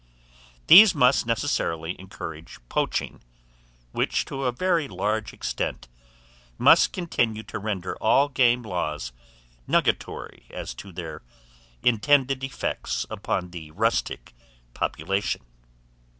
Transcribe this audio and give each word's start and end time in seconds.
These 0.65 0.95
must 0.95 1.27
necessarily 1.27 1.95
encourage 1.99 2.57
poaching, 2.69 3.21
which, 3.91 4.25
to 4.25 4.45
a 4.45 4.51
very 4.51 4.87
large 4.87 5.31
extent, 5.31 5.87
must 6.57 6.91
continue 6.91 7.43
to 7.43 7.59
render 7.59 7.95
all 7.97 8.27
game 8.27 8.63
laws 8.63 9.11
nugatory 9.67 10.47
as 10.49 10.73
to 10.73 10.91
their 10.91 11.21
intended 11.83 12.43
effects 12.43 13.05
upon 13.11 13.51
the 13.51 13.69
rustic 13.69 14.33
population. 14.73 15.43